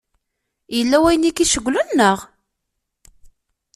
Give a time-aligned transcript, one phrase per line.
[0.77, 2.19] Yella wayen i k-icewwlen, neɣ?